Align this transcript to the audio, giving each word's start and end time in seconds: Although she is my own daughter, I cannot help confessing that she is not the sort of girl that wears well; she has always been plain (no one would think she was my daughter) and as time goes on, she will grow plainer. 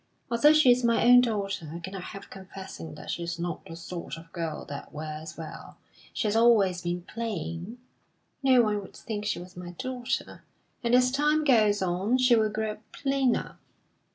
Although 0.31 0.53
she 0.53 0.71
is 0.71 0.83
my 0.83 1.03
own 1.05 1.21
daughter, 1.21 1.71
I 1.75 1.77
cannot 1.77 2.01
help 2.05 2.31
confessing 2.31 2.95
that 2.95 3.11
she 3.11 3.21
is 3.21 3.37
not 3.37 3.63
the 3.67 3.75
sort 3.75 4.17
of 4.17 4.31
girl 4.33 4.65
that 4.65 4.91
wears 4.91 5.37
well; 5.37 5.77
she 6.11 6.25
has 6.27 6.35
always 6.35 6.81
been 6.81 7.03
plain 7.03 7.77
(no 8.41 8.63
one 8.63 8.81
would 8.81 8.97
think 8.97 9.25
she 9.27 9.37
was 9.37 9.55
my 9.55 9.73
daughter) 9.73 10.41
and 10.83 10.95
as 10.95 11.11
time 11.11 11.43
goes 11.43 11.83
on, 11.83 12.17
she 12.17 12.35
will 12.35 12.49
grow 12.49 12.79
plainer. 12.91 13.59